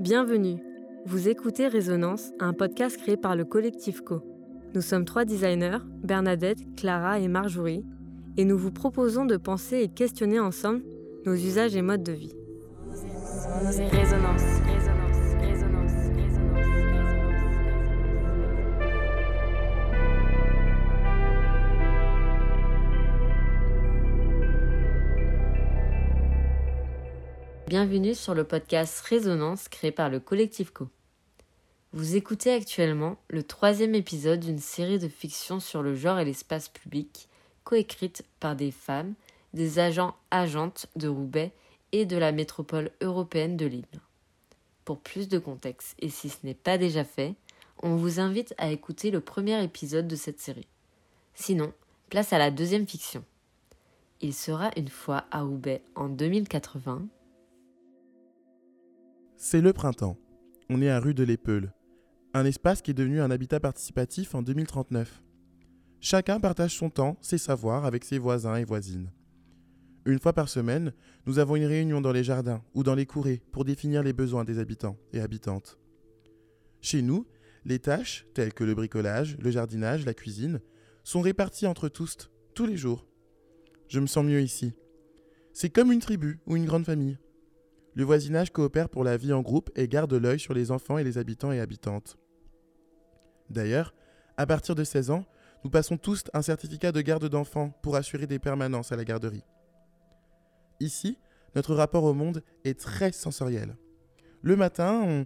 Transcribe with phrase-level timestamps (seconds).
[0.00, 0.58] Bienvenue.
[1.06, 4.22] Vous écoutez Résonance, un podcast créé par le collectif Co.
[4.74, 7.84] Nous sommes trois designers, Bernadette, Clara et Marjorie,
[8.36, 10.82] et nous vous proposons de penser et questionner ensemble
[11.24, 12.34] nos usages et modes de vie.
[27.76, 30.88] Bienvenue sur le podcast Résonance créé par le collectif Co.
[31.92, 36.68] Vous écoutez actuellement le troisième épisode d'une série de fictions sur le genre et l'espace
[36.68, 37.28] public,
[37.64, 39.14] coécrite par des femmes,
[39.54, 41.50] des agents agentes de Roubaix
[41.90, 44.00] et de la métropole européenne de Lille.
[44.84, 47.34] Pour plus de contexte, et si ce n'est pas déjà fait,
[47.82, 50.68] on vous invite à écouter le premier épisode de cette série.
[51.34, 51.72] Sinon,
[52.08, 53.24] place à la deuxième fiction.
[54.20, 57.08] Il sera une fois à Roubaix en 2080
[59.36, 60.16] C'est le printemps.
[60.70, 61.72] On est à rue de l'Épeule,
[62.34, 65.22] un espace qui est devenu un habitat participatif en 2039.
[66.00, 69.10] Chacun partage son temps, ses savoirs avec ses voisins et voisines.
[70.06, 70.92] Une fois par semaine,
[71.26, 74.44] nous avons une réunion dans les jardins ou dans les courées pour définir les besoins
[74.44, 75.78] des habitants et habitantes.
[76.80, 77.26] Chez nous,
[77.64, 80.60] les tâches, telles que le bricolage, le jardinage, la cuisine,
[81.02, 83.06] sont réparties entre tous, tous les jours.
[83.88, 84.74] Je me sens mieux ici.
[85.52, 87.18] C'est comme une tribu ou une grande famille.
[87.94, 91.04] Le voisinage coopère pour la vie en groupe et garde l'œil sur les enfants et
[91.04, 92.16] les habitants et habitantes.
[93.50, 93.94] D'ailleurs,
[94.36, 95.24] à partir de 16 ans,
[95.62, 99.44] nous passons tous un certificat de garde d'enfants pour assurer des permanences à la garderie.
[100.80, 101.18] Ici,
[101.54, 103.76] notre rapport au monde est très sensoriel.
[104.42, 105.24] Le matin, on,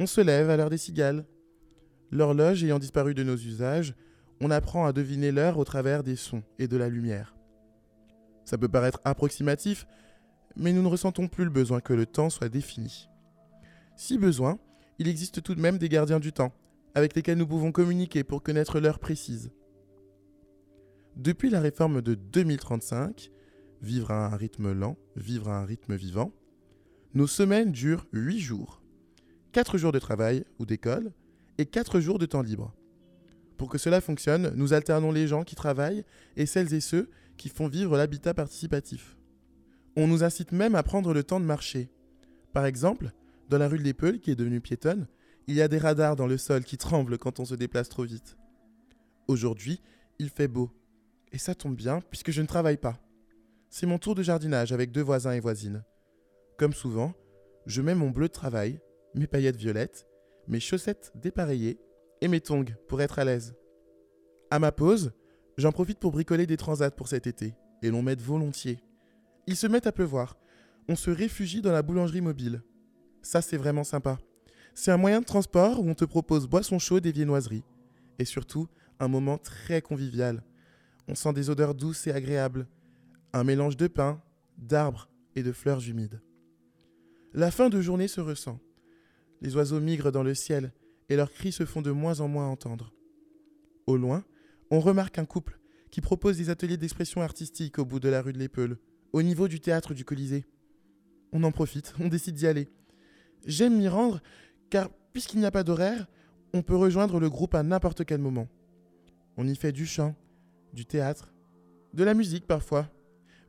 [0.00, 1.26] on se lève à l'heure des cigales.
[2.10, 3.94] L'horloge ayant disparu de nos usages,
[4.40, 7.34] on apprend à deviner l'heure au travers des sons et de la lumière.
[8.44, 9.86] Ça peut paraître approximatif,
[10.56, 13.08] mais nous ne ressentons plus le besoin que le temps soit défini.
[13.96, 14.58] Si besoin,
[14.98, 16.52] il existe tout de même des gardiens du temps,
[16.94, 19.50] avec lesquels nous pouvons communiquer pour connaître l'heure précise.
[21.16, 23.30] Depuis la réforme de 2035,
[23.82, 26.32] vivre à un rythme lent, vivre à un rythme vivant,
[27.14, 28.82] nos semaines durent 8 jours.
[29.52, 31.12] 4 jours de travail ou d'école
[31.56, 32.74] et 4 jours de temps libre.
[33.56, 36.04] Pour que cela fonctionne, nous alternons les gens qui travaillent
[36.36, 39.15] et celles et ceux qui font vivre l'habitat participatif.
[39.96, 41.88] On nous incite même à prendre le temps de marcher.
[42.52, 43.12] Par exemple,
[43.48, 45.06] dans la rue de l'Épeule, qui est devenue piétonne,
[45.46, 48.04] il y a des radars dans le sol qui tremblent quand on se déplace trop
[48.04, 48.36] vite.
[49.26, 49.80] Aujourd'hui,
[50.18, 50.70] il fait beau.
[51.32, 52.98] Et ça tombe bien, puisque je ne travaille pas.
[53.70, 55.82] C'est mon tour de jardinage avec deux voisins et voisines.
[56.58, 57.14] Comme souvent,
[57.66, 58.80] je mets mon bleu de travail,
[59.14, 60.06] mes paillettes violettes,
[60.46, 61.78] mes chaussettes dépareillées
[62.20, 63.54] et mes tongs pour être à l'aise.
[64.50, 65.12] À ma pause,
[65.58, 68.78] j'en profite pour bricoler des transats pour cet été, et l'on m'aide volontiers.
[69.46, 70.36] Il se met à pleuvoir.
[70.88, 72.62] On se réfugie dans la boulangerie mobile.
[73.22, 74.18] Ça, c'est vraiment sympa.
[74.74, 77.64] C'est un moyen de transport où on te propose boissons chaudes et viennoiseries.
[78.18, 78.66] Et surtout,
[78.98, 80.42] un moment très convivial.
[81.08, 82.66] On sent des odeurs douces et agréables.
[83.32, 84.20] Un mélange de pain,
[84.58, 86.20] d'arbres et de fleurs humides.
[87.32, 88.58] La fin de journée se ressent.
[89.42, 90.72] Les oiseaux migrent dans le ciel
[91.08, 92.92] et leurs cris se font de moins en moins entendre.
[93.86, 94.24] Au loin,
[94.70, 98.32] on remarque un couple qui propose des ateliers d'expression artistique au bout de la rue
[98.32, 98.78] de l'Épeule,
[99.16, 100.44] au niveau du théâtre du Colisée.
[101.32, 102.68] On en profite, on décide d'y aller.
[103.46, 104.20] J'aime m'y rendre
[104.68, 106.06] car, puisqu'il n'y a pas d'horaire,
[106.52, 108.46] on peut rejoindre le groupe à n'importe quel moment.
[109.38, 110.14] On y fait du chant,
[110.74, 111.32] du théâtre,
[111.94, 112.90] de la musique parfois,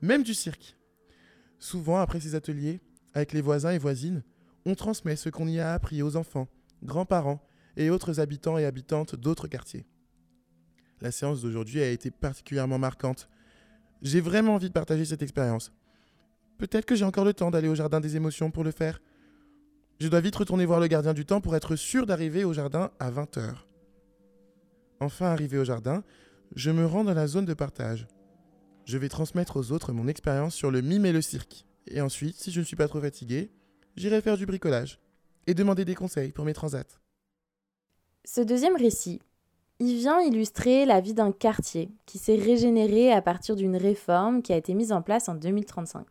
[0.02, 0.78] même du cirque.
[1.60, 2.80] Souvent, après ces ateliers,
[3.14, 4.24] avec les voisins et voisines,
[4.66, 6.48] on transmet ce qu'on y a appris aux enfants,
[6.82, 7.46] grands-parents
[7.76, 9.86] et autres habitants et habitantes d'autres quartiers.
[11.02, 13.28] La séance d'aujourd'hui a été particulièrement marquante.
[14.02, 15.72] J'ai vraiment envie de partager cette expérience.
[16.58, 19.02] Peut-être que j'ai encore le temps d'aller au jardin des émotions pour le faire.
[20.00, 22.91] Je dois vite retourner voir le gardien du temps pour être sûr d'arriver au jardin
[23.00, 23.56] à 20h.
[25.00, 26.03] Enfin arrivé au jardin,
[26.56, 28.07] je me rends dans la zone de partage.
[28.86, 31.66] Je vais transmettre aux autres mon expérience sur le mime et le cirque.
[31.88, 33.52] Et ensuite, si je ne suis pas trop fatigué,
[33.96, 35.00] j'irai faire du bricolage
[35.45, 37.00] et demander des conseils pour mes transats.
[38.25, 39.22] Ce deuxième récit,
[39.79, 44.51] il vient illustrer la vie d'un quartier qui s'est régénéré à partir d'une réforme qui
[44.51, 46.06] a été mise en place en 2035.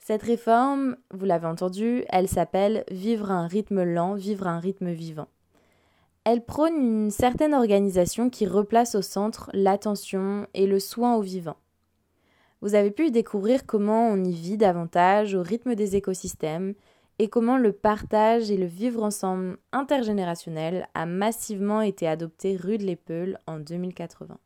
[0.00, 5.28] Cette réforme, vous l'avez entendu, elle s'appelle Vivre un rythme lent, vivre un rythme vivant.
[6.24, 11.56] Elle prône une certaine organisation qui replace au centre l'attention et le soin au vivant.
[12.62, 16.74] Vous avez pu découvrir comment on y vit davantage au rythme des écosystèmes
[17.18, 22.84] et comment le partage et le vivre ensemble intergénérationnel a massivement été adopté rue de
[22.84, 24.38] l'Épeule en 2080.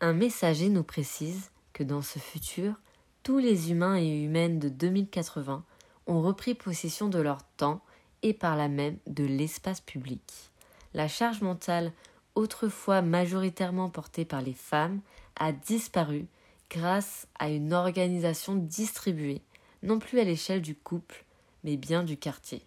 [0.00, 2.74] Un messager nous précise que dans ce futur,
[3.22, 5.64] tous les humains et humaines de 2080
[6.06, 7.80] ont repris possession de leur temps
[8.22, 10.50] et par là même de l'espace public.
[10.92, 11.92] La charge mentale,
[12.34, 15.00] autrefois majoritairement portée par les femmes,
[15.36, 16.26] a disparu
[16.70, 19.42] grâce à une organisation distribuée,
[19.82, 21.23] non plus à l'échelle du couple,
[21.64, 22.62] mais bien du quartier.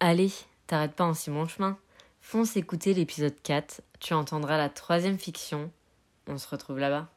[0.00, 0.32] Allez,
[0.66, 1.78] t'arrêtes pas en si bon chemin.
[2.20, 5.70] Fonce écouter l'épisode 4, tu entendras la troisième fiction.
[6.26, 7.11] On se retrouve là-bas.